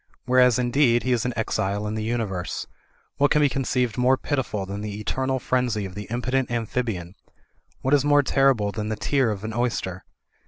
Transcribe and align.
Whereas, 0.25 0.57
indeed, 0.57 1.03
he 1.03 1.11
is 1.11 1.25
an 1.25 1.33
exile 1.35 1.85
in 1.85 1.93
the 1.93 2.01
universe. 2.03 2.65
What 3.17 3.29
can 3.29 3.39
be 3.39 3.49
conceived 3.49 3.99
more 3.99 4.17
pitiful 4.17 4.65
than 4.65 4.81
the 4.81 4.99
eternal 4.99 5.37
frenzy 5.37 5.85
of 5.85 5.93
the 5.93 6.07
impotent 6.09 6.49
amphi 6.49 6.81
bian? 6.81 7.13
What 7.81 7.93
is 7.93 8.03
more 8.03 8.23
terrible 8.23 8.71
than 8.71 8.89
the 8.89 8.95
tear 8.95 9.29
of 9.29 9.43
an 9.43 9.51
oys 9.53 9.79
ter? 9.79 10.03